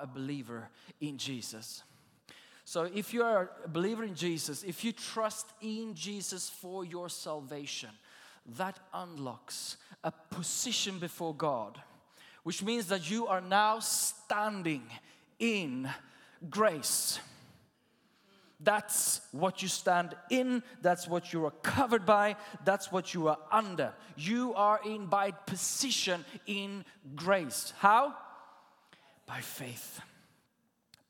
[0.00, 0.68] A believer
[1.00, 1.82] in Jesus.
[2.64, 7.08] So, if you are a believer in Jesus, if you trust in Jesus for your
[7.08, 7.90] salvation,
[8.58, 11.80] that unlocks a position before God,
[12.42, 14.82] which means that you are now standing
[15.38, 15.88] in
[16.48, 17.18] grace.
[18.62, 23.38] That's what you stand in, that's what you are covered by, that's what you are
[23.50, 23.94] under.
[24.16, 26.84] You are in by position in
[27.16, 27.72] grace.
[27.78, 28.14] How?
[29.30, 30.00] By faith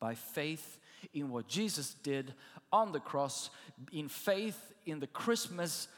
[0.01, 0.79] by faith
[1.13, 2.33] in what Jesus did
[2.73, 3.51] on the cross,
[3.93, 5.89] in faith in the Christmas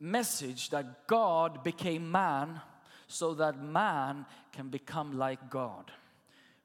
[0.00, 2.60] message that God became man
[3.06, 5.90] so that man can become like God.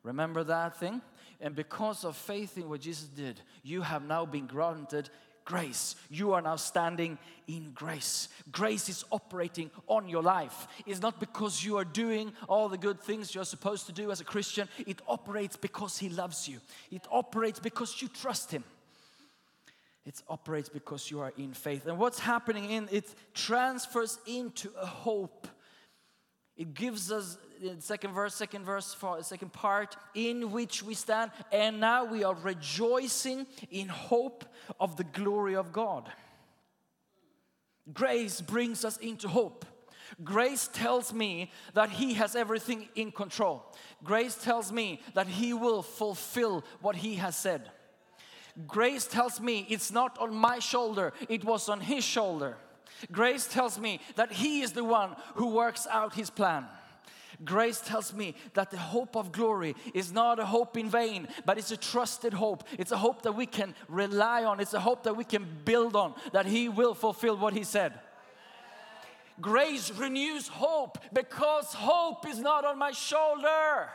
[0.03, 1.02] Remember that thing?
[1.39, 5.09] And because of faith in what Jesus did, you have now been granted
[5.48, 5.95] grace.
[6.09, 7.17] You are now standing
[7.48, 8.28] in grace.
[8.52, 10.67] Grace is operating on your life.
[10.86, 14.20] It's not because you are doing all the good things you're supposed to do as
[14.20, 16.59] a Christian, it operates because He loves you,
[16.92, 18.64] it operates because you trust Him.
[20.06, 21.86] It operates because you are in faith.
[21.86, 25.48] And what's happening in it transfers into a hope.
[26.56, 27.38] It gives us
[27.80, 32.36] second verse, second verse, for- second part, in which we stand, and now we are
[32.36, 34.45] rejoicing in hope
[34.80, 36.11] of the glory of God.
[37.94, 39.66] Grace brings us into hope.
[40.23, 43.63] Grace tells me that He has everything in control.
[44.03, 47.69] Grace tells me that He will fulfill what He has said.
[48.66, 52.57] Grace tells me it's not on my shoulder, it was on His shoulder.
[53.12, 56.66] Grace tells me that He is the one who works out His plan.
[57.46, 61.58] Grace tells me that the hope of glory is not a hope in vain, but
[61.58, 62.64] it's a trusted hope.
[62.80, 65.96] It's a hope that we can rely on, it's a hope that we can build
[65.96, 67.94] on, that He will fulfill what He said.
[69.40, 73.90] Grace renews hope because hope is not on my shoulder.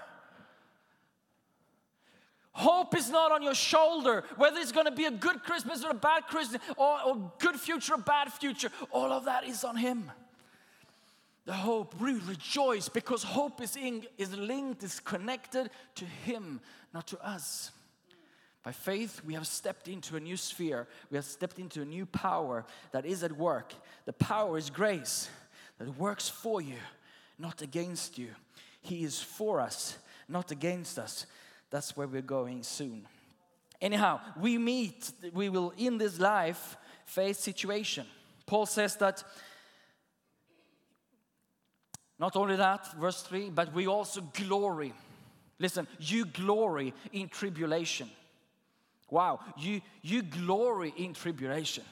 [2.52, 5.90] Hope is not on your shoulder, whether it's going to be a good Christmas or
[5.90, 8.70] a bad Christmas, or, or good future or a bad future.
[8.90, 10.12] All of that is on Him.
[11.44, 16.60] The hope, we rejoice because hope is, in, is linked, is connected to Him,
[16.94, 17.72] not to us.
[18.62, 20.86] By faith, we have stepped into a new sphere.
[21.10, 23.74] We have stepped into a new power that is at work.
[24.04, 25.28] The power is grace
[25.78, 26.76] that works for you,
[27.38, 28.28] not against you.
[28.80, 29.98] He is for us,
[30.28, 31.26] not against us.
[31.70, 33.08] That's where we're going soon.
[33.80, 38.06] Anyhow, we meet, we will in this life face situation.
[38.46, 39.24] Paul says that
[42.22, 44.92] not only that, verse 3, but we also glory.
[45.58, 48.08] Listen, you glory in tribulation.
[49.10, 51.82] Wow, you, you glory in tribulation.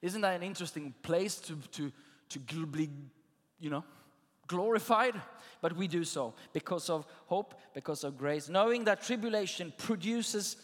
[0.00, 1.90] Isn't that an interesting place to, to,
[2.28, 2.90] to be,
[3.58, 3.82] you know,
[4.46, 5.20] glorified?
[5.60, 10.58] But we do so because of hope, because of grace, knowing that tribulation produces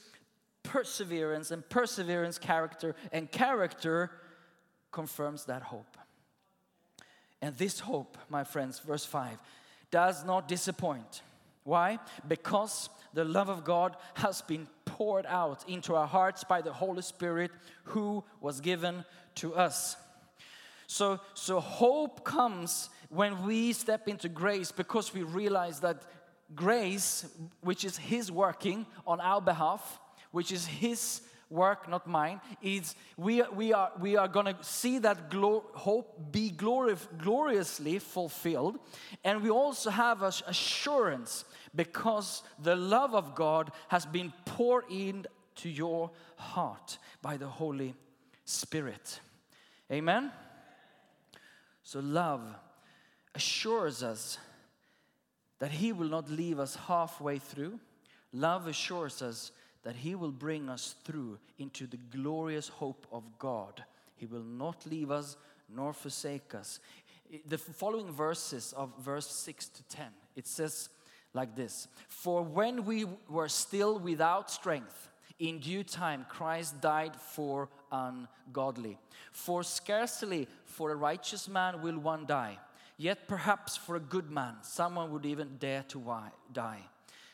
[0.62, 4.12] perseverance, and perseverance, character, and character
[4.92, 5.97] confirms that hope.
[7.41, 9.38] And this hope, my friends, verse 5,
[9.91, 11.22] does not disappoint.
[11.65, 11.99] Why?
[12.26, 17.03] Because the love of God has been poured out into our hearts by the Holy
[17.03, 17.50] Spirit
[17.84, 19.04] who was given
[19.37, 19.97] to us.
[20.87, 26.03] So, so hope comes when we step into grace because we realize that
[26.55, 27.26] grace,
[27.60, 30.00] which is His working on our behalf,
[30.31, 31.20] which is His
[31.50, 36.50] work, not mine, is we, we are, we are going to see that hope be
[36.50, 38.78] glori- gloriously fulfilled.
[39.25, 41.44] And we also have assurance
[41.75, 47.94] because the love of God has been poured into your heart by the Holy
[48.44, 49.20] Spirit.
[49.90, 50.31] Amen?
[51.82, 52.43] So, love
[53.34, 54.38] assures us
[55.58, 57.81] that He will not leave us halfway through.
[58.32, 59.52] Love assures us
[59.82, 63.84] that He will bring us through into the glorious hope of God.
[64.16, 65.36] He will not leave us
[65.69, 66.80] nor forsake us.
[67.46, 70.88] The following verses of verse 6 to 10, it says
[71.34, 77.69] like this For when we were still without strength, in due time Christ died for
[77.92, 78.98] ungodly.
[79.32, 82.58] For scarcely for a righteous man will one die,
[83.00, 86.02] Yet perhaps for a good man, someone would even dare to
[86.52, 86.82] die.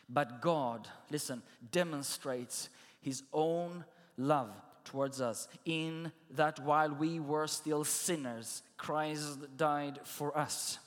[0.08, 2.68] But God, listen, demonstrates
[3.00, 3.84] his own
[4.16, 4.50] love
[4.84, 10.78] towards us in that while we were still sinners, Christ died for us.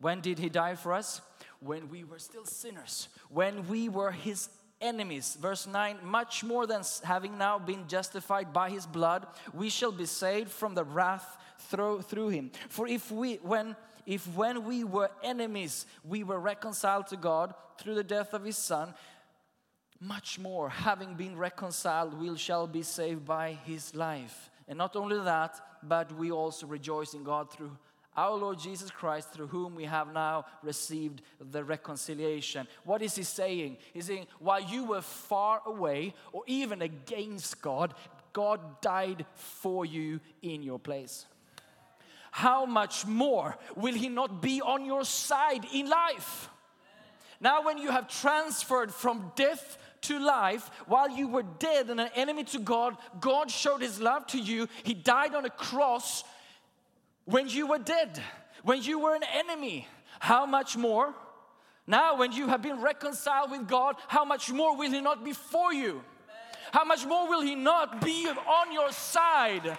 [0.00, 1.20] When did he die for us?
[1.60, 4.48] When we were still sinners, when we were his
[4.80, 5.36] enemies.
[5.40, 10.06] Verse 9 much more than having now been justified by his blood, we shall be
[10.06, 12.50] saved from the wrath through, through him.
[12.68, 17.94] For if we, when if when we were enemies, we were reconciled to God through
[17.94, 18.94] the death of his son,
[20.00, 24.50] much more, having been reconciled, we shall be saved by his life.
[24.68, 27.76] And not only that, but we also rejoice in God through
[28.16, 32.68] our Lord Jesus Christ, through whom we have now received the reconciliation.
[32.84, 33.78] What is he saying?
[33.92, 37.94] He's saying, while you were far away or even against God,
[38.32, 41.26] God died for you in your place.
[42.34, 46.48] How much more will he not be on your side in life?
[47.40, 52.10] Now, when you have transferred from death to life, while you were dead and an
[52.16, 54.68] enemy to God, God showed his love to you.
[54.82, 56.24] He died on a cross
[57.24, 58.20] when you were dead,
[58.64, 59.86] when you were an enemy.
[60.18, 61.14] How much more?
[61.86, 65.34] Now, when you have been reconciled with God, how much more will he not be
[65.34, 66.02] for you?
[66.72, 69.78] How much more will he not be on your side?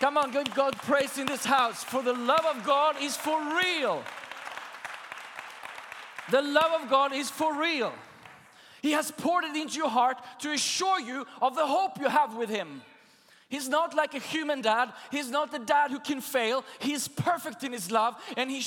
[0.00, 3.38] Come on, give God praise in this house, for the love of God is for
[3.56, 4.02] real.
[6.30, 7.92] The love of God is for real.
[8.82, 12.36] He has poured it into your heart to assure you of the hope you have
[12.36, 12.82] with Him.
[13.48, 14.92] He's not like a human dad.
[15.10, 16.64] He's not the dad who can fail.
[16.78, 18.62] He is perfect in His love, and He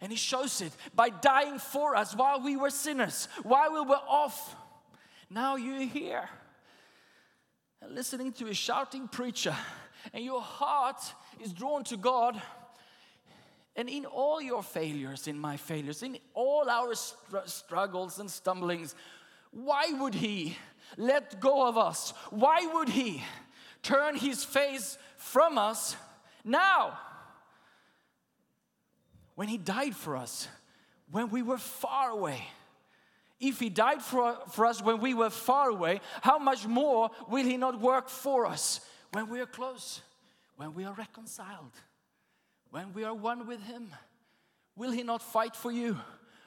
[0.00, 4.00] and He shows it by dying for us while we were sinners, while we were
[4.06, 4.54] off.
[5.30, 6.28] Now you're here,
[7.88, 9.56] listening to a shouting preacher,
[10.12, 11.00] and your heart
[11.40, 12.40] is drawn to God.
[13.76, 18.94] And in all your failures, in my failures, in all our str- struggles and stumblings,
[19.52, 20.56] why would He
[20.96, 22.12] let go of us?
[22.30, 23.22] Why would He
[23.82, 25.96] turn His face from us
[26.44, 26.98] now?
[29.36, 30.48] When He died for us,
[31.10, 32.42] when we were far away.
[33.40, 37.44] If He died for, for us when we were far away, how much more will
[37.44, 38.80] He not work for us
[39.12, 40.02] when we are close,
[40.56, 41.72] when we are reconciled?
[42.70, 43.88] when we are one with Him,
[44.76, 45.96] will He not fight for you?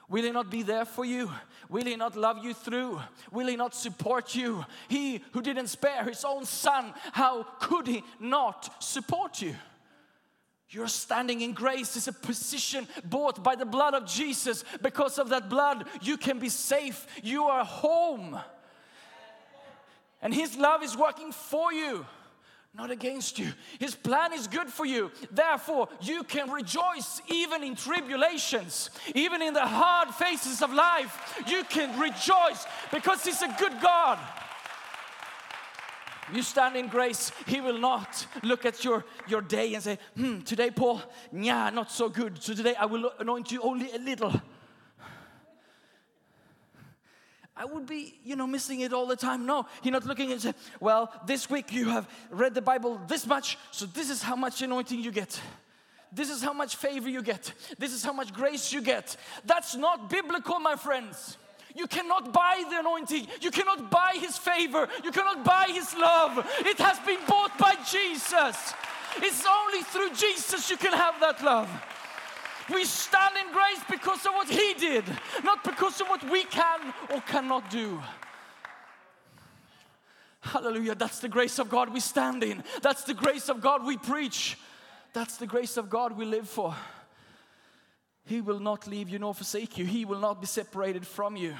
[0.10, 1.31] Will He not be there for you?
[1.69, 3.02] Will He not love you through?
[3.31, 4.66] Will He not support you?
[4.88, 9.56] He who didn't spare His own Son, how could He not support you?
[10.69, 14.63] Your standing in grace is a position bought by the blood of Jesus.
[14.81, 17.06] Because of that blood, you can be safe.
[17.22, 18.40] You are home.
[20.22, 22.06] And His love is working for you
[22.73, 23.51] not against you.
[23.79, 25.12] His plan is good for you.
[25.29, 31.44] Therefore, you can rejoice even in tribulations, even in the hard phases of life.
[31.47, 34.19] You can rejoice because He's a good God.
[36.33, 40.39] You stand in grace, He will not look at your, your day and say, Hmm,
[40.41, 41.01] today, Paul,
[41.33, 42.41] yeah, not so good.
[42.41, 44.41] So today I will anoint you only a little.
[47.62, 49.46] I would be, you know, missing it all the time.
[49.46, 53.28] No, he's not looking and say, well, this week you have read the Bible this
[53.28, 55.40] much, so this is how much anointing you get.
[56.12, 57.54] This is how much favor you get.
[57.78, 59.16] This is how much grace you get.
[59.46, 61.38] That's not biblical, my friends.
[61.75, 63.27] You cannot buy the anointing.
[63.41, 64.88] You cannot buy his favor.
[65.03, 66.44] You cannot buy his love.
[66.62, 68.74] It has been bought by Jesus.
[69.18, 71.70] It's only through Jesus you can have that love.
[72.74, 75.04] We stand in grace because of what He did,
[75.44, 78.01] not because of what we can or cannot do.
[80.42, 80.96] Hallelujah.
[80.96, 82.63] That's the grace of God we stand in.
[82.82, 84.58] That's the grace of God we preach.
[85.13, 86.75] That's the grace of God we live for.
[88.25, 89.86] He will not leave you nor forsake you.
[89.86, 91.56] He will not be separated from you.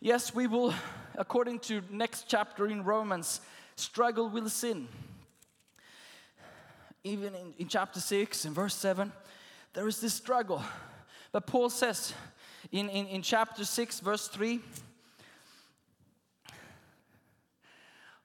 [0.00, 0.74] Yes, we will,
[1.16, 3.40] according to next chapter in Romans,
[3.76, 4.86] struggle with sin.
[7.02, 9.10] Even in, in chapter 6 and verse 7,
[9.74, 10.62] there is this struggle.
[11.32, 12.14] But Paul says
[12.70, 14.60] in, in, in chapter 6, verse 3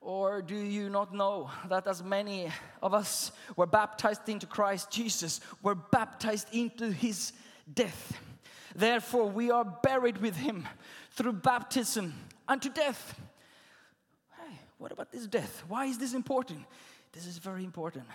[0.02, 2.52] Or do you not know that as many
[2.82, 7.34] of us were baptized into Christ Jesus, were baptized into his
[7.72, 8.14] death?
[8.76, 10.68] Therefore, we are buried with him
[11.12, 12.14] through baptism
[12.48, 13.20] unto death.
[14.38, 15.64] Hey, what about this death?
[15.68, 16.66] Why is this important?
[17.12, 18.06] This is very important.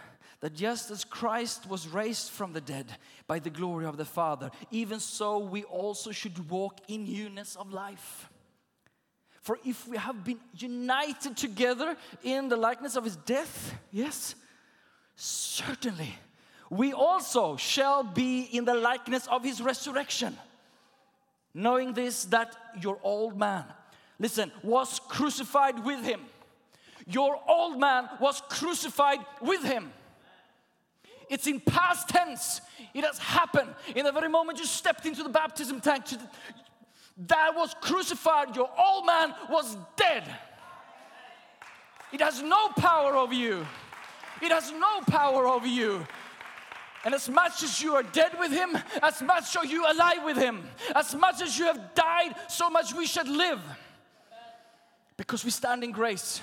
[0.41, 2.87] That just as Christ was raised from the dead
[3.27, 7.73] by the glory of the Father, even so we also should walk in newness of
[7.73, 8.29] life.
[9.41, 14.35] For if we have been united together in the likeness of his death, yes,
[15.17, 16.15] certainly
[16.71, 20.37] we also shall be in the likeness of his resurrection.
[21.53, 23.65] Knowing this, that your old man,
[24.19, 26.21] listen, was crucified with him.
[27.07, 29.93] Your old man was crucified with him.
[31.29, 32.61] It's in past tense.
[32.93, 33.75] It has happened.
[33.95, 36.05] In the very moment you stepped into the baptism tank,
[37.27, 38.57] that was crucified.
[38.57, 40.25] Your old man was dead.
[42.13, 43.67] It has no power over you.
[44.41, 46.07] It has no power over you.
[47.05, 50.37] And as much as you are dead with him, as much are you alive with
[50.37, 50.65] him.
[50.95, 53.61] As much as you have died, so much we should live.
[55.17, 56.41] Because we stand in grace.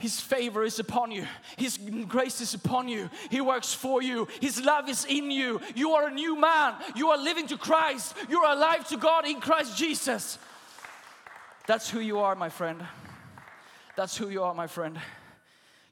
[0.00, 1.26] His favor is upon you.
[1.58, 1.78] His
[2.08, 3.10] grace is upon you.
[3.30, 4.28] He works for you.
[4.40, 5.60] His love is in you.
[5.74, 6.74] You are a new man.
[6.96, 8.16] You are living to Christ.
[8.30, 10.38] You are alive to God in Christ Jesus.
[11.66, 12.82] That's who you are, my friend.
[13.94, 14.98] That's who you are, my friend.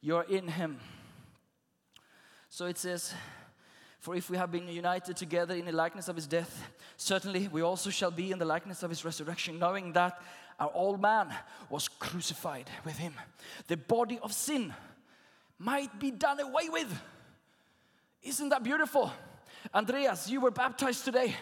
[0.00, 0.80] You're in Him.
[2.48, 3.12] So it says,
[4.00, 7.60] For if we have been united together in the likeness of His death, certainly we
[7.60, 10.18] also shall be in the likeness of His resurrection, knowing that
[10.58, 11.32] our old man
[11.70, 13.14] was crucified with Him.
[13.68, 14.74] The body of sin
[15.58, 17.00] might be done away with.
[18.22, 19.12] Isn't that beautiful?
[19.74, 21.34] Andreas, you were baptized today.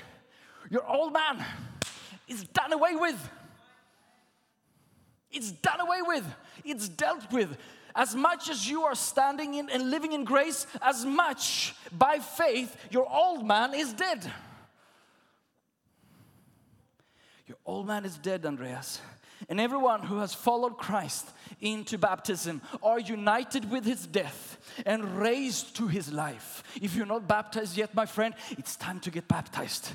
[0.71, 1.45] Your old man
[2.29, 3.31] is done away with.
[5.31, 6.25] It's done away with.
[6.65, 7.57] It's dealt with.
[7.95, 12.77] As much as you are standing in and living in grace, as much by faith,
[12.91, 14.31] your old man is dead.
[17.47, 19.01] Your old man is dead, Andreas.
[19.49, 21.29] And everyone who has followed Christ
[21.61, 26.65] into baptism are united with his death and raised to his life.
[26.81, 29.91] If you're not baptized yet, my friend, it's time to get baptized.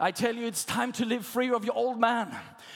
[0.00, 2.34] I tell you, it's time to live free of your old man.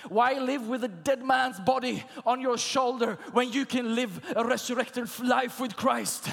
[0.09, 4.45] Why live with a dead man's body on your shoulder when you can live a
[4.45, 6.29] resurrected life with Christ?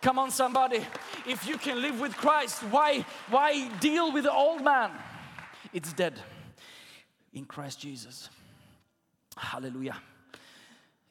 [0.00, 0.80] Come on, somebody.
[1.28, 4.90] If you can live with Christ, why, why deal with the old man?
[5.72, 6.14] It's dead
[7.34, 8.30] in Christ Jesus.
[9.36, 9.96] Hallelujah.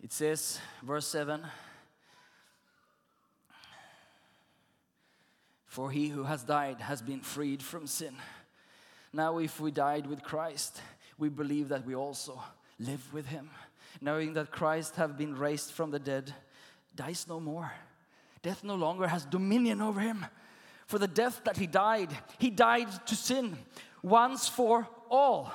[0.02, 1.42] It says, verse 7
[5.68, 8.14] For he who has died has been freed from sin.
[9.12, 10.80] Now, if we died with Christ,
[11.18, 12.42] we believe that we also
[12.80, 13.50] live with him,
[14.00, 16.34] knowing that Christ have been raised from the dead,
[16.96, 17.72] dies no more.
[18.44, 20.26] Death no longer has dominion over him.
[20.86, 23.58] For the death that he died, he died to sin
[24.04, 25.52] once for all.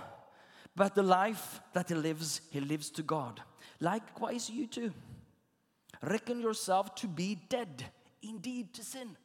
[0.78, 3.42] But the life that he lives, he lives to God.
[3.80, 4.92] Likewise, you too.
[6.00, 7.84] Reckon yourself to be dead
[8.22, 9.16] indeed to sin.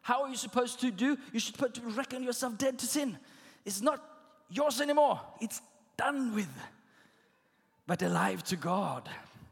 [0.00, 1.18] How are you supposed to do?
[1.30, 3.18] You should to reckon yourself dead to sin.
[3.66, 4.02] It's not
[4.48, 5.60] yours anymore, it's
[5.98, 6.48] done with.
[7.86, 9.06] But alive to God.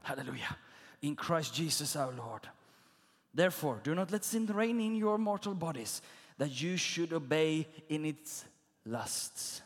[0.04, 0.56] Hallelujah.
[1.02, 2.48] In Christ Jesus our Lord.
[3.34, 6.00] Therefore, do not let sin reign in your mortal bodies,
[6.38, 8.46] that you should obey in its
[8.86, 9.60] lusts.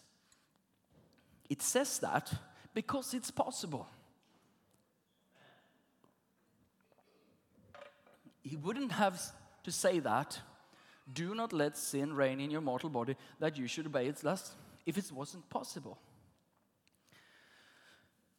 [1.48, 2.32] It says that
[2.74, 3.88] because it's possible.
[8.42, 9.20] He wouldn't have
[9.64, 10.40] to say that.
[11.12, 14.54] Do not let sin reign in your mortal body, that you should obey its lusts,
[14.84, 15.98] if it wasn't possible.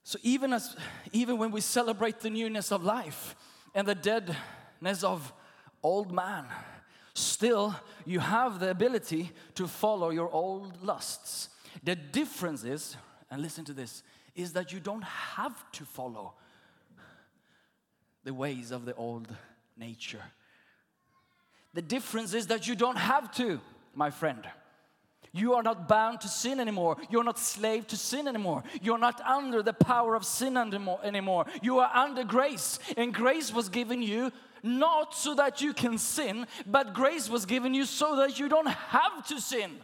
[0.04, 0.76] So even as
[1.12, 3.36] even when we celebrate the newness of life
[3.76, 5.34] and the deadness of
[5.84, 6.46] old man,
[7.14, 11.50] still you have the ability to follow your old lusts.
[11.84, 12.98] The difference is,
[13.30, 14.04] and listen to this,
[14.36, 16.34] is that you don't have to follow
[18.24, 19.28] the ways of the old
[19.78, 20.22] nature.
[21.74, 23.62] The difference is that you don't have to,
[23.96, 24.48] my friend.
[25.32, 26.98] You are not bound to sin anymore.
[27.10, 28.64] You're not slave to sin anymore.
[28.82, 31.00] You're not under the power of sin anymore.
[31.04, 31.46] anymore.
[31.62, 32.80] You are under grace.
[32.96, 34.32] And grace was given you
[34.64, 38.68] not so that you can sin, but grace was given you so that you don't
[38.68, 39.78] have to sin.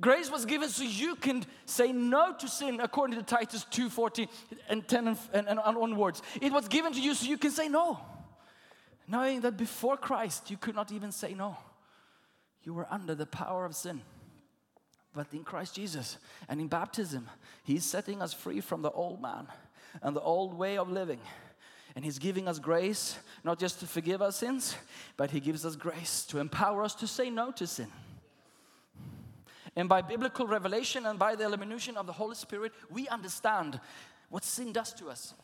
[0.00, 4.28] Grace was given so you can say no to sin according to Titus 2:14
[4.68, 6.22] and 10 and, and, and onwards.
[6.40, 7.98] It was given to you so you can say no.
[9.08, 11.56] Knowing that before Christ you could not even say no.
[12.62, 14.02] You were under the power of sin.
[15.14, 16.18] But in Christ Jesus
[16.48, 17.28] and in baptism,
[17.64, 19.48] He's setting us free from the old man
[20.02, 21.20] and the old way of living.
[21.96, 24.76] And He's giving us grace, not just to forgive our sins,
[25.16, 27.88] but He gives us grace to empower us to say no to sin.
[29.78, 33.78] And by biblical revelation and by the illumination of the Holy Spirit, we understand
[34.28, 35.34] what sin does to us.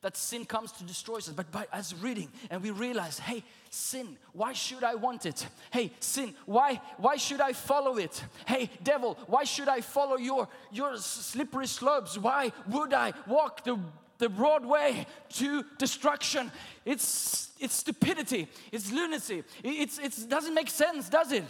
[0.00, 4.16] That sin comes to destroy us, but by us reading and we realize, hey, sin,
[4.32, 5.46] why should I want it?
[5.70, 8.24] Hey, sin, why why should I follow it?
[8.46, 12.16] Hey, devil, why should I follow your your slippery slopes?
[12.16, 13.78] Why would I walk the
[14.22, 16.52] the broad way to destruction.
[16.84, 19.42] It's, it's stupidity, it's lunacy.
[19.64, 21.44] It it's, it doesn't make sense, does it?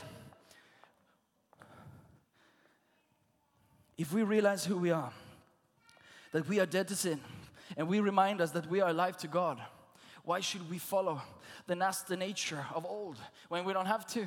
[3.99, 5.13] If we realize who we are,
[6.33, 7.21] that we are dead to sin,
[7.77, 9.61] and we remind us that we are alive to God,
[10.25, 11.21] why should we follow
[11.67, 13.19] the nasty nature of old
[13.49, 14.27] when we don't have to?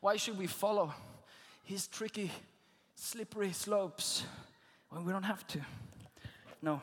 [0.00, 0.92] Why should we follow
[1.64, 2.30] his tricky,
[2.94, 4.24] slippery slopes
[4.88, 5.60] when we don't have to?
[6.60, 6.82] No,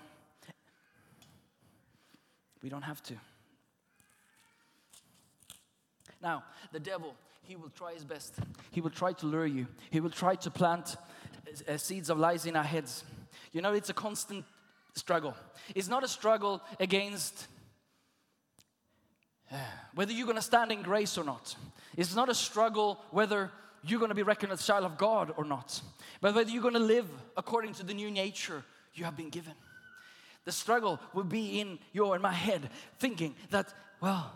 [2.61, 3.15] we don't have to.
[6.21, 7.15] Now, the devil,
[7.49, 8.35] he will try his best.
[8.69, 9.65] He will try to lure you.
[9.89, 10.95] He will try to plant
[11.67, 13.03] uh, seeds of lies in our heads.
[13.51, 14.45] You know, it's a constant
[14.93, 15.35] struggle.
[15.73, 17.47] It's not a struggle against
[19.51, 19.55] uh,
[19.95, 21.55] whether you're going to stand in grace or not.
[21.97, 23.49] It's not a struggle whether
[23.83, 25.81] you're going to be reckoned a child of God or not,
[26.21, 28.63] but whether you're going to live according to the new nature
[28.93, 29.53] you have been given.
[30.45, 34.31] The struggle will be in your and my head, thinking that, well,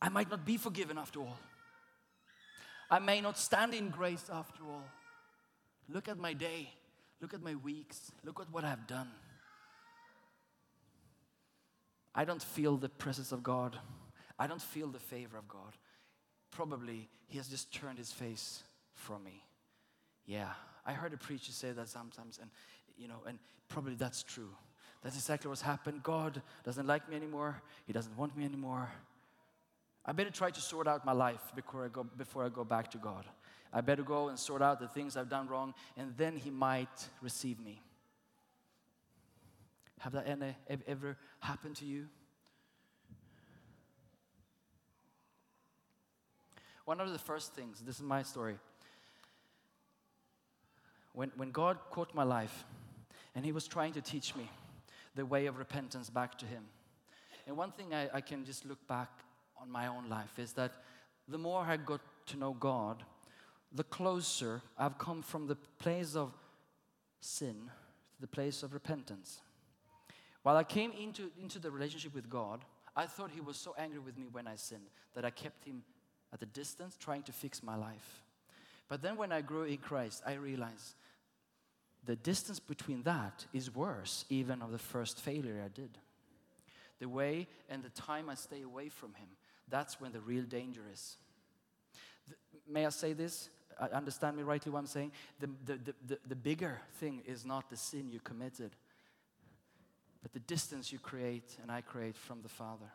[0.00, 1.36] I might not be forgiven after all.
[2.92, 4.84] I may not stand in grace after all.
[5.88, 6.68] Look at my day.
[7.22, 8.12] Look at my weeks.
[8.22, 9.08] Look at what I've done.
[12.14, 13.78] I don't feel the presence of God.
[14.38, 15.72] I don't feel the favor of God.
[16.50, 19.42] Probably He has just turned His face from me.
[20.26, 20.50] Yeah,
[20.84, 22.50] I heard a preacher say that sometimes, and
[22.98, 24.50] you know, and probably that's true.
[25.02, 26.02] That's exactly what's happened.
[26.02, 27.62] God doesn't like me anymore.
[27.86, 28.90] He doesn't want me anymore.
[30.04, 32.90] I better try to sort out my life before I go, before I go back
[32.92, 33.24] to God.
[33.72, 37.08] I better go and sort out the things I've done wrong, and then He might
[37.22, 37.80] receive me.
[40.00, 40.56] Have that any,
[40.88, 42.08] ever happened to you?
[46.84, 48.56] One of the first things, this is my story.
[51.12, 52.64] When, when God caught my life
[53.36, 54.50] and He was trying to teach me
[55.14, 56.64] the way of repentance back to Him.
[57.46, 59.10] And one thing I, I can just look back
[59.62, 60.72] on my own life is that
[61.28, 63.04] the more I got to know God,
[63.72, 66.32] the closer I've come from the place of
[67.20, 67.54] sin
[68.14, 69.40] to the place of repentance.
[70.42, 72.64] While I came into, into the relationship with God,
[72.96, 75.82] I thought He was so angry with me when I sinned that I kept Him
[76.32, 78.22] at a distance trying to fix my life.
[78.88, 80.94] But then when I grew in Christ, I realized
[82.04, 85.90] the distance between that is worse even of the first failure I did.
[86.98, 89.28] The way and the time I stay away from Him,
[89.72, 91.16] that's when the real danger is.
[92.28, 92.36] The-
[92.70, 93.48] may I say this?
[93.80, 95.12] I understand me rightly what I'm saying?
[95.40, 98.76] The, the, the, the, bigger thing is not the sin you committed,
[100.22, 102.92] but the distance you create and I create from the Father.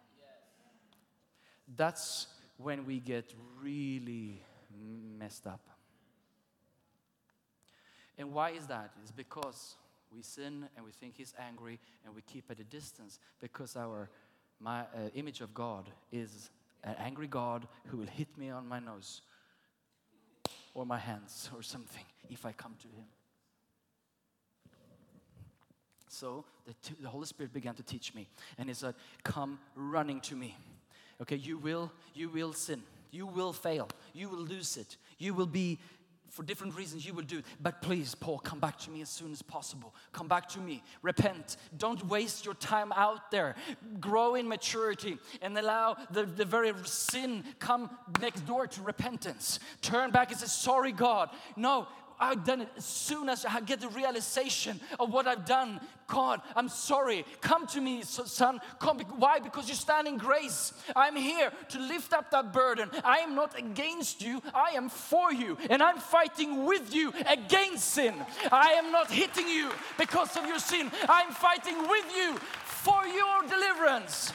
[1.75, 4.41] That's when we get really
[5.17, 5.67] messed up.
[8.19, 8.91] And why is that?
[9.01, 9.75] It's because
[10.15, 14.09] we sin and we think He's angry and we keep at a distance because our
[14.59, 16.49] my, uh, image of God is
[16.83, 19.21] an angry God who will hit me on my nose
[20.73, 23.05] or my hands or something if I come to Him.
[26.07, 30.21] So the, t- the Holy Spirit began to teach me, and He said, "Come running
[30.21, 30.55] to me."
[31.21, 35.47] Okay, you will, you will sin, you will fail, you will lose it, you will
[35.47, 35.79] be.
[36.29, 37.45] For different reasons, you will do it.
[37.59, 39.93] But please, Paul, come back to me as soon as possible.
[40.11, 40.83] Come back to me.
[41.01, 41.57] Repent.
[41.77, 43.55] Don't waste your time out there.
[43.99, 47.89] Grow in maturity and allow the, the very sin come
[48.21, 49.59] next door to repentance.
[49.81, 51.29] Turn back and say, Sorry, God.
[51.55, 51.87] No,
[52.19, 55.79] I've done it as soon as I get the realization of what I've done.
[56.07, 57.25] God, I'm sorry.
[57.41, 58.59] Come to me, son.
[58.79, 58.99] Come.
[59.17, 59.39] Why?
[59.39, 60.73] Because you stand in grace.
[60.95, 62.89] I'm here to lift up that burden.
[63.03, 64.41] I am not against you.
[64.53, 65.57] I am for you.
[65.69, 68.13] And I'm fighting with you against sin.
[68.51, 70.91] I am not hitting you because of your sin.
[71.07, 74.31] I'm fighting with you for your deliverance.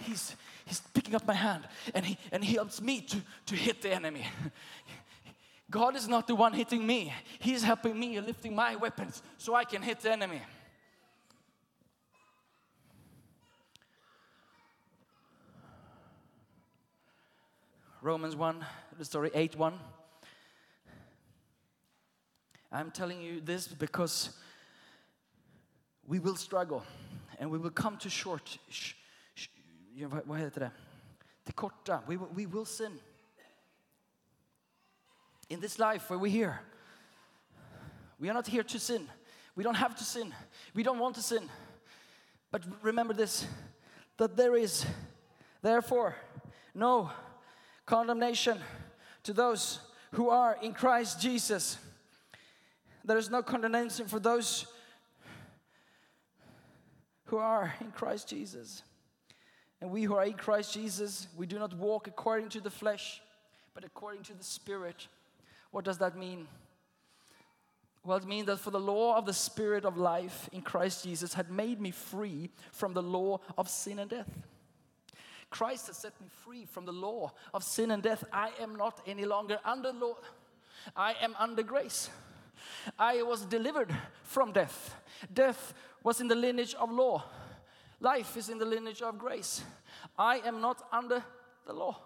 [0.00, 3.82] He's, he's picking up my hand and he, and he helps me to, to hit
[3.82, 4.26] the enemy.
[5.70, 7.12] God is not the one hitting me.
[7.38, 10.40] He's helping me lifting my weapons so I can hit the enemy.
[18.00, 18.64] Romans 1,
[18.98, 19.74] the story 8 1.
[22.70, 24.30] I'm telling you this because
[26.06, 26.84] we will struggle
[27.40, 28.58] and we will come to short.
[28.70, 28.92] Sh,
[29.34, 29.48] sh,
[29.98, 30.72] vad, heter det?
[31.54, 32.02] Korta.
[32.06, 32.92] We we will sin.
[35.48, 36.60] In this life where we're here,
[38.18, 39.06] we are not here to sin.
[39.54, 40.34] We don't have to sin.
[40.74, 41.48] We don't want to sin.
[42.50, 43.46] But remember this
[44.16, 44.86] that there is,
[45.62, 46.16] therefore,
[46.74, 47.10] no
[47.84, 48.58] condemnation
[49.24, 49.80] to those
[50.12, 51.78] who are in Christ Jesus.
[53.04, 54.66] There is no condemnation for those
[57.26, 58.82] who are in Christ Jesus.
[59.80, 63.20] And we who are in Christ Jesus, we do not walk according to the flesh,
[63.74, 65.08] but according to the Spirit.
[65.70, 66.48] What does that mean?
[68.06, 71.34] Well, it means that for the law of the Spirit of life in Christ Jesus
[71.34, 74.30] had made me free from the law of sin and death.
[75.50, 78.22] Christ has set me free from the law of sin and death.
[78.32, 80.18] I am not any longer under law,
[80.94, 82.08] I am under grace.
[82.96, 84.94] I was delivered from death.
[85.32, 85.74] Death
[86.04, 87.24] was in the lineage of law,
[88.00, 89.62] life is in the lineage of grace.
[90.16, 91.24] I am not under
[91.66, 91.98] the law,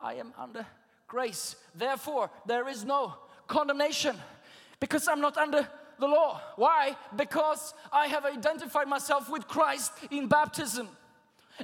[0.00, 0.66] I am under
[1.12, 1.56] grace.
[1.74, 3.14] Therefore, there is no
[3.46, 4.16] condemnation
[4.80, 6.40] because I'm not under the law.
[6.56, 6.96] Why?
[7.14, 10.88] Because I have identified myself with Christ in baptism.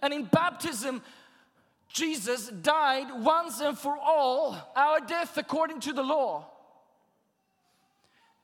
[0.02, 1.00] And in baptism,
[1.88, 6.46] Jesus died once and for all our death according to the law.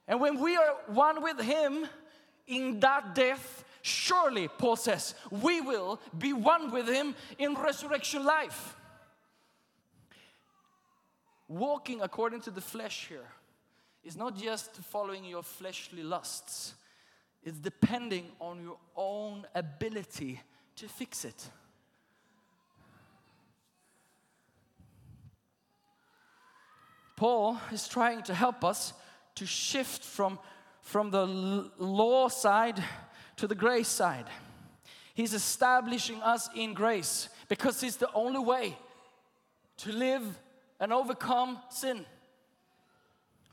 [0.09, 1.87] And when we are one with Him
[2.47, 8.75] in that death, surely, Paul says, we will be one with Him in resurrection life.
[11.49, 13.29] Walking according to the flesh here
[14.03, 16.75] is not just following your fleshly lusts,
[17.43, 20.41] it's depending on your own ability
[20.77, 21.51] to fix it.
[27.17, 28.93] Paul is trying to help us
[29.37, 30.39] to shift from,
[30.81, 31.27] from the
[31.79, 32.83] law side
[33.37, 34.27] to the grace side.
[35.15, 38.77] He's establishing us in grace because it's the only way
[39.79, 40.23] to live
[40.85, 42.05] and overcome sin.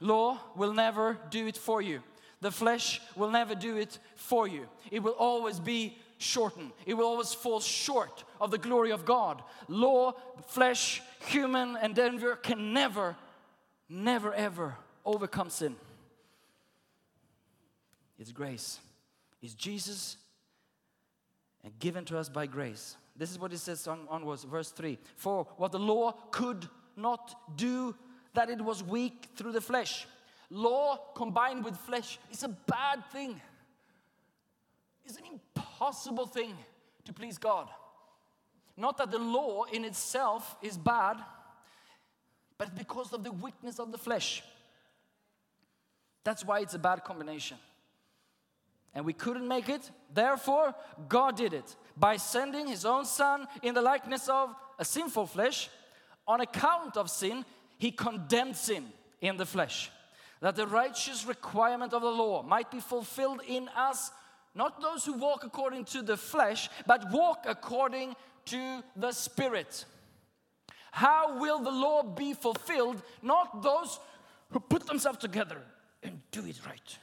[0.02, 2.02] Law will never do it for you.
[2.42, 4.68] The flesh will never do it for you.
[4.92, 6.72] It will always be shortened.
[6.86, 9.42] It will always fall short of the glory of God.
[9.70, 10.12] Law,
[10.48, 13.16] flesh, human endeavor can never,
[13.88, 15.78] never, ever overcome sin.
[18.20, 18.82] It's grace.
[19.42, 20.18] It's Jesus
[21.64, 22.98] and given to us by grace.
[23.16, 24.98] This is what it says on, onwards, verse 3.
[25.16, 26.68] For what the law could
[27.02, 27.96] not do,
[28.34, 30.08] that it was weak through the flesh.
[30.50, 33.40] Law combined with flesh is a bad thing.
[35.06, 36.56] It's an impossible thing
[37.06, 37.68] to please God.
[38.78, 41.18] Not that the law in itself is bad,
[42.58, 44.44] but because of the weakness of the flesh.
[46.24, 47.58] That's why it's a bad combination.
[48.94, 49.90] And we couldn't make it.
[50.14, 50.76] Therefore,
[51.08, 55.70] God did it by sending His own Son in the likeness of a sinful flesh.
[56.28, 57.46] On account of sin,
[57.78, 58.86] He condemned sin
[59.22, 59.92] in the flesh,
[60.42, 64.12] that the righteous requirement of the law might be fulfilled in us,
[64.56, 69.86] not those who walk according to the flesh, but walk according to the Spirit.
[70.92, 73.02] How will the law be fulfilled?
[73.22, 74.00] Not those
[74.50, 75.62] who put themselves together
[76.04, 76.98] and do it right.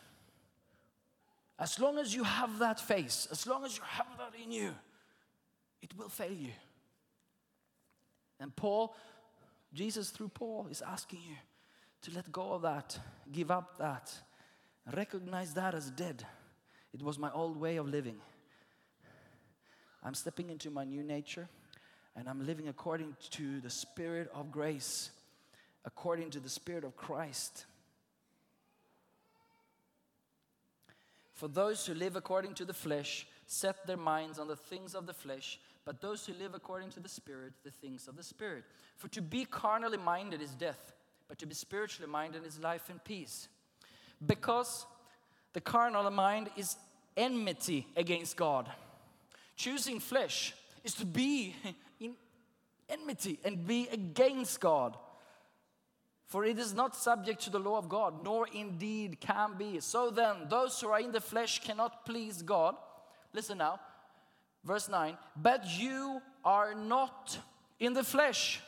[1.59, 4.75] As long as you have that face, as long as you have that in you,
[5.81, 6.53] it will fail you.
[8.41, 8.95] And Paul,
[9.73, 11.37] Jesus through Paul, is asking you
[12.03, 12.99] to let go of that,
[13.33, 14.13] give up that,
[14.95, 16.25] recognize that as dead.
[16.95, 18.17] It was my old way of living.
[20.03, 21.49] I'm stepping into my new nature
[22.17, 25.11] and I'm living according to the Spirit of grace,
[25.85, 27.67] according to the Spirit of Christ.
[31.33, 35.07] For those who live according to the flesh set their minds on the things of
[35.07, 38.65] the flesh, but those who live according to the Spirit, the things of the Spirit.
[38.99, 40.93] For to be carnally minded is death,
[41.29, 43.49] but to be spiritually minded is life and peace.
[44.27, 44.85] Because
[45.55, 46.77] the carnal mind is
[47.17, 48.71] enmity against God.
[49.57, 50.53] Choosing flesh
[50.85, 51.57] is to be
[52.01, 52.17] in
[52.91, 54.95] enmity and be against God.
[56.27, 59.81] For it is not subject to the law of God, nor indeed can be.
[59.81, 62.75] So then, those who are in the flesh cannot please God.
[63.33, 63.81] Listen now,
[64.65, 65.17] verse 9.
[65.37, 67.39] But you are not
[67.79, 68.61] in the flesh.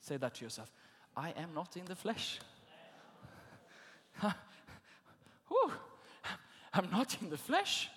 [0.00, 0.70] Say that to yourself.
[1.16, 2.40] I am not in the flesh.
[6.74, 7.90] I'm not in the flesh.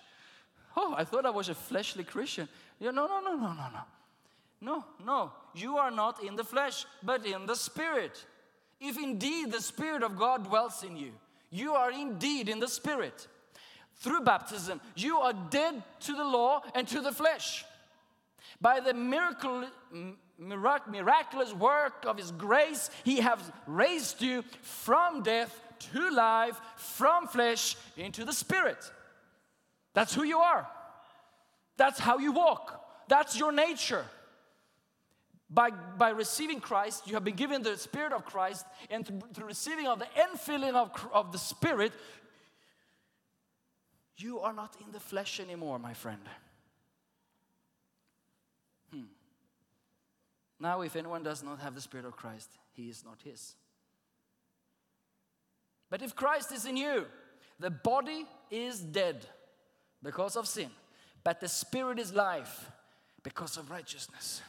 [0.76, 2.48] Oh, I thought I was a fleshly Christian.
[2.78, 3.80] Yeah, no, no, no, no, no, no.
[4.60, 8.24] No, no, you are not in the flesh, but in the Spirit.
[8.80, 11.12] If indeed the Spirit of God dwells in you,
[11.50, 13.26] you are indeed in the Spirit.
[13.98, 17.64] Through baptism, you are dead to the law and to the flesh.
[18.60, 19.64] By the miracle,
[20.38, 25.60] mirac- miraculous work of His grace, He has raised you from death
[25.92, 28.78] to life, from flesh into the Spirit.
[29.94, 30.66] That's who you are.
[31.76, 32.82] That's how you walk.
[33.08, 34.04] That's your nature.
[35.48, 39.46] By, by receiving Christ, you have been given the Spirit of Christ, and through, through
[39.46, 41.92] receiving of the infilling of, of the Spirit,
[44.18, 46.20] You are not in the flesh anymore, my friend.
[48.90, 49.02] Hmm.
[50.58, 53.54] Now, if anyone does not have the Spirit of Christ, he is not his.
[55.90, 57.06] But if Christ is in you,
[57.60, 59.26] the body is dead
[60.02, 60.70] because of sin,
[61.24, 62.70] but the Spirit is life
[63.22, 64.42] because of righteousness.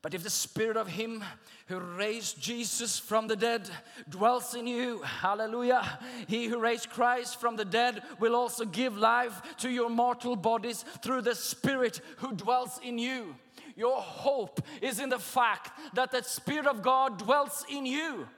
[0.00, 1.24] But if the spirit of him
[1.66, 3.68] who raised Jesus from the dead
[4.08, 9.56] dwells in you, hallelujah, he who raised Christ from the dead will also give life
[9.58, 13.34] to your mortal bodies through the spirit who dwells in you.
[13.74, 18.28] Your hope is in the fact that the spirit of God dwells in you.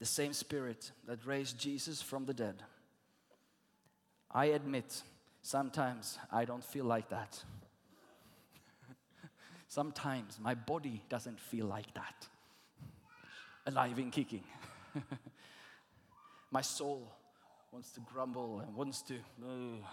[0.00, 2.62] The same spirit that raised Jesus from the dead.
[4.30, 5.02] I admit
[5.42, 7.42] Sometimes I don't feel like that.
[9.68, 12.28] Sometimes my body doesn't feel like that.
[13.66, 14.44] Alive and kicking.
[16.50, 17.12] my soul
[17.72, 19.14] wants to grumble and wants to.
[19.42, 19.84] "Ugh."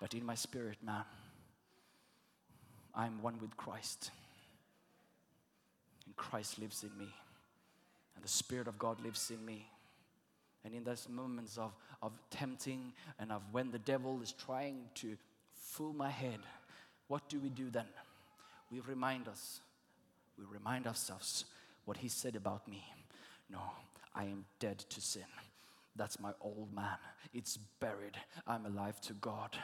[0.00, 1.04] But in my spirit, man,
[2.94, 4.10] I'm one with Christ.
[6.06, 7.12] And Christ lives in me.
[8.14, 9.66] And the Spirit of God lives in me.
[10.64, 15.16] And in those moments of, of tempting and of when the devil is trying to
[15.54, 16.40] fool my head,
[17.06, 17.86] what do we do then?
[18.70, 19.60] We remind us,
[20.38, 21.44] we remind ourselves
[21.84, 22.84] what he said about me.
[23.50, 23.60] No,
[24.14, 25.24] I am dead to sin.
[25.98, 26.96] That's my old man.
[27.34, 28.16] It's buried.
[28.46, 29.56] I'm alive to God.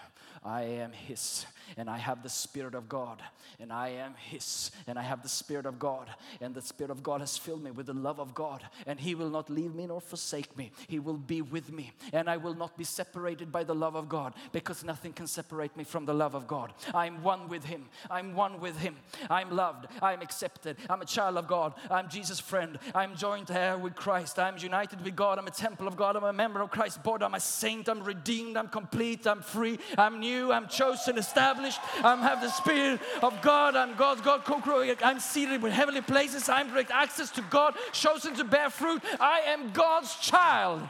[0.45, 3.23] I am His, and I have the Spirit of God,
[3.59, 7.03] and I am His, and I have the Spirit of God, and the Spirit of
[7.03, 9.87] God has filled me with the love of God, and He will not leave me
[9.87, 10.73] nor forsake me.
[10.89, 14.09] He will be with me, and I will not be separated by the love of
[14.09, 16.75] God because nothing can separate me from the love of God.
[16.93, 17.87] I'm one with Him.
[18.11, 18.97] I'm one with Him.
[19.31, 19.87] I'm loved.
[20.03, 20.77] I'm accepted.
[20.91, 21.75] I'm a child of God.
[21.91, 22.79] I'm Jesus' friend.
[22.95, 24.39] I'm joined heir with Christ.
[24.39, 25.39] I'm united with God.
[25.39, 26.17] I'm a temple of God.
[26.17, 27.25] I'm a member of Christ's body.
[27.25, 27.89] I'm a saint.
[27.89, 28.57] I'm redeemed.
[28.57, 29.27] I'm complete.
[29.27, 29.79] I'm free.
[29.97, 30.53] I'm new.
[30.53, 31.81] I'm chosen, established.
[32.03, 33.77] I have the Spirit of God.
[33.77, 34.45] I'm God's God.
[34.45, 35.05] co-creator.
[35.05, 36.49] I'm seated in heavenly places.
[36.49, 39.03] I'm direct access to God, chosen to bear fruit.
[39.21, 40.81] I am God's child.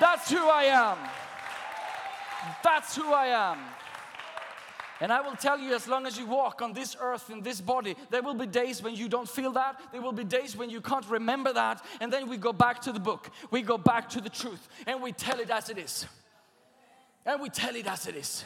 [0.00, 0.98] That's who I am.
[2.62, 3.58] That's who I am.
[5.00, 7.60] And I will tell you, as long as you walk on this earth in this
[7.60, 9.80] body, there will be days when you don't feel that.
[9.92, 11.84] There will be days when you can't remember that.
[12.00, 15.02] And then we go back to the book, we go back to the truth, and
[15.02, 16.06] we tell it as it is.
[17.26, 18.44] And we tell it as it is.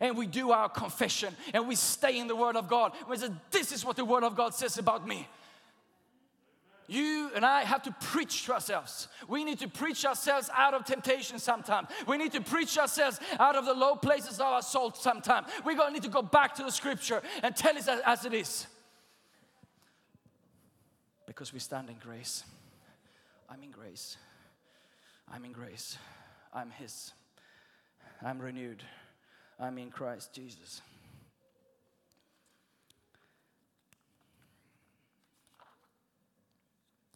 [0.00, 2.92] And we do our confession, and we stay in the Word of God.
[3.08, 5.28] We say, This is what the Word of God says about me.
[6.90, 9.06] You and I have to preach to ourselves.
[9.28, 11.86] We need to preach ourselves out of temptation sometimes.
[12.08, 15.46] We need to preach ourselves out of the low places of our soul sometimes.
[15.64, 18.24] We're going to need to go back to the scripture and tell it as, as
[18.24, 18.66] it is.
[21.28, 22.42] Because we stand in grace.
[23.48, 24.16] I'm in grace.
[25.32, 25.96] I'm in grace.
[26.52, 27.12] I'm His.
[28.20, 28.82] I'm renewed.
[29.60, 30.82] I'm in Christ Jesus.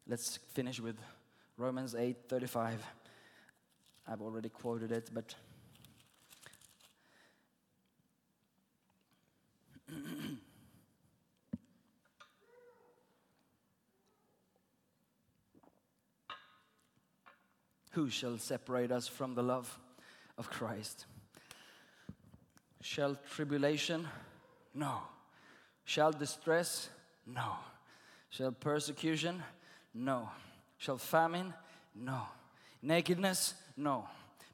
[0.07, 0.97] Let's finish with
[1.57, 2.79] Romans 8:35.
[4.07, 5.35] I've already quoted it, but
[17.93, 19.79] Who shall separate us from the love
[20.37, 21.07] of Christ?
[22.83, 24.09] Shall tribulation?
[24.75, 24.99] No.
[25.85, 26.90] Shall distress?
[27.25, 27.53] No.
[28.31, 29.43] Shall persecution?
[29.94, 30.28] No.
[30.76, 31.54] Shall famine?
[31.94, 32.22] No.
[32.83, 33.54] Nakedness?
[33.76, 34.09] No.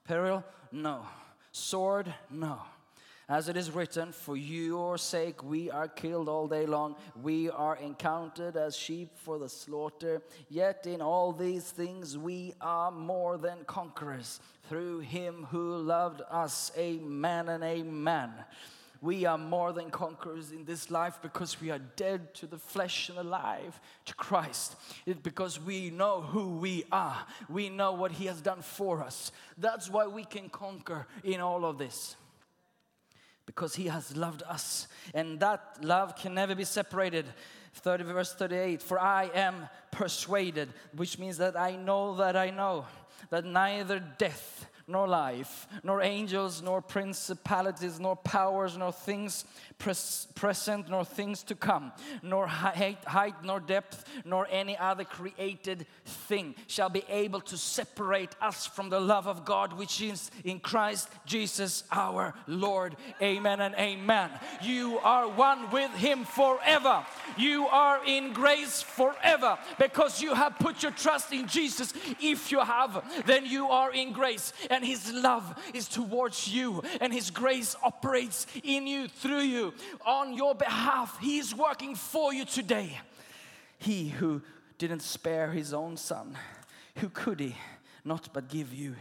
[0.05, 0.45] Peril?
[0.71, 1.07] No.
[1.53, 2.13] Sword?
[2.31, 2.61] No.
[3.29, 6.97] As it is written, For your sake we are killed all day long.
[7.23, 10.21] We are encountered as sheep for the slaughter.
[10.49, 16.73] Yet in all these things we are more than conquerors through him who loved us.
[16.77, 18.33] Amen and amen.
[19.03, 23.09] We are more than conquerors in this life because we are dead to the flesh
[23.09, 24.77] and alive to Christ.
[25.07, 27.17] It's because we know who we are.
[27.49, 29.33] We know what He has done for us.
[29.57, 32.17] That's why we can conquer in all of this.
[33.47, 34.87] Because He has loved us.
[35.15, 37.25] And that love can never be separated.
[37.73, 42.85] 30 verse 38 For I am persuaded, which means that I know that I know
[43.31, 49.45] that neither death nor life, nor angels, nor principalities, nor powers, nor things
[49.79, 55.87] pres- present, nor things to come, nor height, height, nor depth, nor any other created
[56.05, 60.61] thing shall be able to separate us from the love of God which is in
[60.61, 62.97] Christ Jesus our Lord.
[63.23, 64.31] Amen and amen.
[64.63, 67.05] You are one with Him forever.
[67.37, 71.93] You are in grace forever because you have put your trust in Jesus.
[72.21, 77.13] If you have, then you are in grace, and His love is towards you, and
[77.13, 79.75] His grace operates in you, through you,
[80.07, 81.19] on your behalf.
[81.21, 82.99] He is working for you today.
[83.79, 84.43] He who
[84.79, 86.37] didn't spare His own Son,
[86.97, 87.57] who could He
[88.05, 88.97] not but give you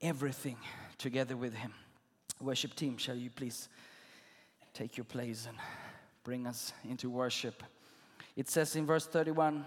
[0.00, 0.56] everything
[0.98, 1.72] together with Him?
[2.40, 3.68] Worship team, shall you please
[4.72, 5.56] take your place and
[6.22, 7.62] bring us into worship?
[8.36, 9.64] It says in verse 31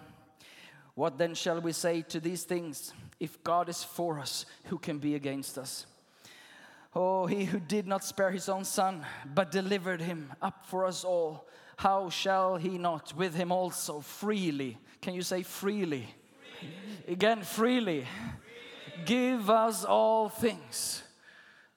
[0.95, 2.93] What then shall we say to these things?
[3.19, 5.85] If God is for us, who can be against us?
[6.93, 11.03] Oh, he who did not spare his own son, but delivered him up for us
[11.03, 14.77] all, how shall he not with him also freely?
[15.01, 16.07] Can you say freely?
[17.07, 18.05] Again, freely.
[19.05, 21.03] Give us all things.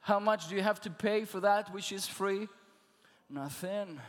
[0.01, 2.49] How much do you have to pay for that which is free?
[3.31, 4.01] Nothing.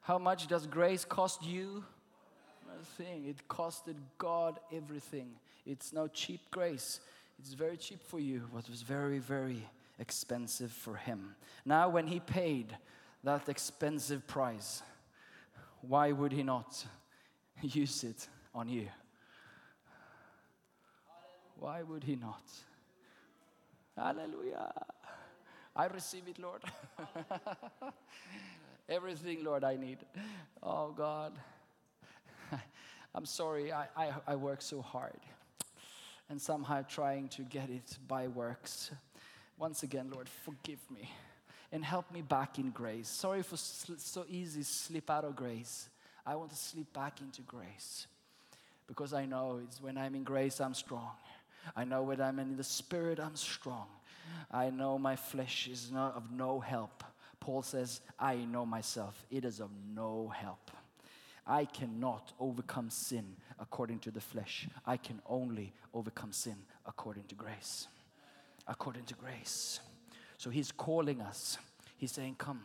[0.00, 1.84] How much does grace cost you?
[2.80, 3.26] Nothing.
[3.26, 5.32] It costed God everything.
[5.66, 7.00] It's no cheap grace.
[7.38, 11.34] It's very cheap for you, but it was very, very expensive for Him.
[11.66, 12.74] Now, when He paid
[13.22, 14.82] that expensive price,
[15.82, 16.82] why would He not
[17.60, 18.88] use it on you?
[21.58, 22.44] Why would He not?
[23.94, 24.72] Hallelujah.
[25.76, 26.62] I receive it, Lord.
[28.88, 29.98] Everything, Lord, I need.
[30.62, 31.34] Oh, God.
[33.14, 35.18] I'm sorry, I, I, I work so hard
[36.28, 38.92] and somehow trying to get it by works.
[39.58, 41.10] Once again, Lord, forgive me
[41.72, 43.08] and help me back in grace.
[43.08, 45.88] Sorry for sl- so easy slip out of grace.
[46.24, 48.06] I want to slip back into grace
[48.86, 51.10] because I know it's when I'm in grace, I'm strong.
[51.76, 53.86] I know when I'm in the spirit, I'm strong.
[54.50, 57.04] I know my flesh is not of no help.
[57.40, 60.70] Paul says, I know myself, it is of no help.
[61.50, 64.68] I cannot overcome sin according to the flesh.
[64.86, 66.54] I can only overcome sin
[66.86, 67.88] according to grace.
[68.68, 69.80] According to grace.
[70.38, 71.58] So he's calling us.
[71.96, 72.62] He's saying, Come,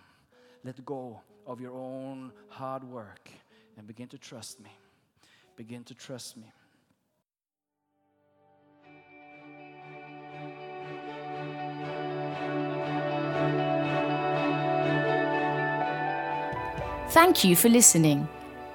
[0.64, 3.32] let go of your own hard work
[3.76, 4.70] and begin to trust me.
[5.56, 6.52] Begin to trust me.
[17.10, 18.28] Thank you for listening.